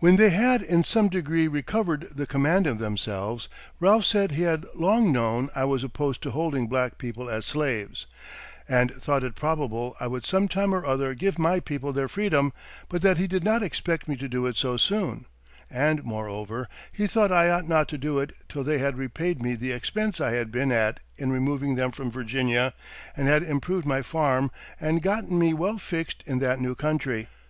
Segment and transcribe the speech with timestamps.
[0.00, 3.48] When they had in some degree recovered the command of themselves,
[3.80, 8.04] Ralph said he had long known I was opposed to holding black people as slaves,
[8.68, 12.52] and thought it probable I would some time or other give my people their freedom,
[12.90, 15.24] but that he did not expect me to do it so soon;
[15.70, 19.54] and moreover, he thought I ought not to do it till they had repaid me
[19.54, 22.74] the expense I had been at in removing them from Virginia,
[23.16, 27.28] and had improved my farm and 'gotten me well fixed in that new country.'